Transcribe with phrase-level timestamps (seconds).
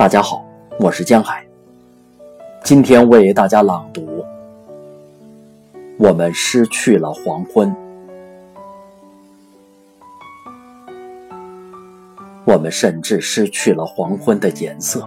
[0.00, 0.42] 大家好，
[0.78, 1.46] 我是江海。
[2.64, 4.24] 今天为大家朗读：
[5.98, 7.76] 我们失去了黄昏，
[12.46, 15.06] 我们甚至失去了黄昏的颜色。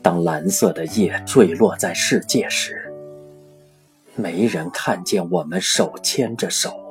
[0.00, 2.90] 当蓝色的夜坠落在世界时，
[4.16, 6.81] 没人看见我们手牵着手。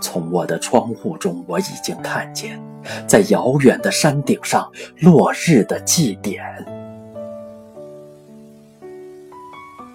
[0.00, 2.60] 从我的窗户中，我已经看见，
[3.06, 6.42] 在遥远的山顶上，落日的祭典。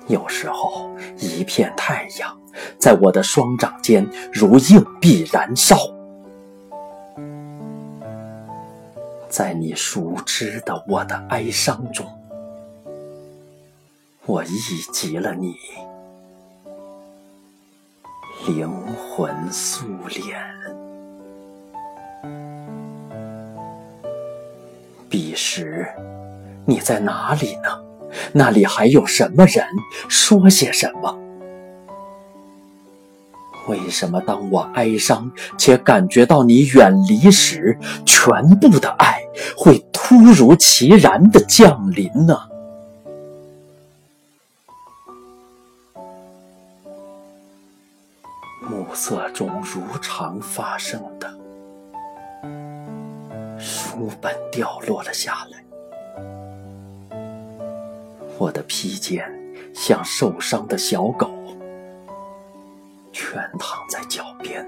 [0.08, 2.38] 有时候，一片太阳
[2.78, 5.78] 在我的双掌间如硬币燃烧。
[9.30, 12.06] 在你熟知的我的哀伤中，
[14.26, 14.58] 我忆
[14.92, 15.56] 及了你。
[18.46, 20.38] 灵魂素脸，
[25.10, 25.88] 彼时
[26.66, 27.70] 你在哪里呢？
[28.34, 29.66] 那里还有什么人？
[30.10, 31.18] 说些什么？
[33.70, 38.28] 为什么当我哀伤且感觉到你远离时，全
[38.60, 39.22] 部的爱
[39.56, 42.38] 会突如其然的降临呢？
[48.70, 51.30] 暮色中如常发生的，
[53.60, 55.64] 书本掉落了下来，
[58.38, 59.30] 我的披肩
[59.74, 61.30] 像受伤的小狗，
[63.12, 64.66] 全躺在脚边，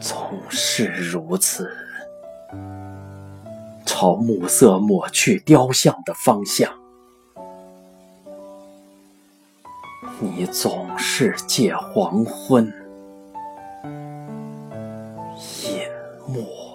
[0.00, 1.70] 总是如此，
[3.84, 6.72] 朝暮色抹去雕像的方向。
[10.24, 12.64] 你总是借黄昏
[15.36, 15.82] 隐
[16.26, 16.73] 没。